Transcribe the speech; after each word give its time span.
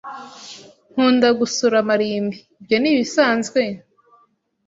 Nkunda 0.91 1.27
gusura 1.39 1.75
amarimbi. 1.83 2.37
Ibyo 2.61 2.77
ni 2.79 2.89
ibisanzwe? 2.93 3.61